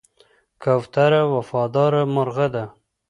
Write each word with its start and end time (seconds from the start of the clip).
کوتره 0.63 1.21
وفاداره 1.35 2.01
مرغه 2.15 2.47
ده. 2.53 2.63